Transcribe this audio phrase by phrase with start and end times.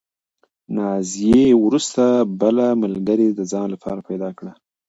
[0.77, 2.03] نازیې وروسته
[2.41, 4.51] بله ملګرې د ځان لپاره پیدا کړه.